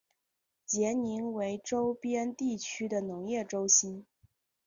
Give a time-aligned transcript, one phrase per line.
[0.65, 4.07] 杰宁为周边地区的农业中心。